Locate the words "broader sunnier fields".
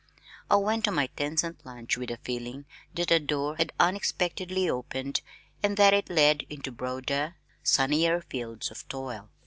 6.71-8.71